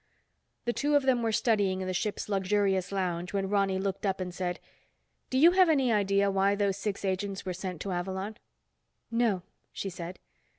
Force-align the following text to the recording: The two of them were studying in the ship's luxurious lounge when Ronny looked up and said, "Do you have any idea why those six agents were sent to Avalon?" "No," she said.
The 0.65 0.73
two 0.73 0.95
of 0.95 1.03
them 1.03 1.21
were 1.21 1.31
studying 1.31 1.81
in 1.81 1.87
the 1.87 1.93
ship's 1.93 2.27
luxurious 2.27 2.91
lounge 2.91 3.33
when 3.33 3.47
Ronny 3.49 3.77
looked 3.77 4.03
up 4.03 4.19
and 4.19 4.33
said, 4.33 4.59
"Do 5.29 5.37
you 5.37 5.51
have 5.51 5.69
any 5.69 5.91
idea 5.91 6.31
why 6.31 6.55
those 6.55 6.77
six 6.77 7.05
agents 7.05 7.45
were 7.45 7.53
sent 7.53 7.79
to 7.81 7.91
Avalon?" 7.91 8.37
"No," 9.11 9.43
she 9.71 9.91
said. 9.91 10.17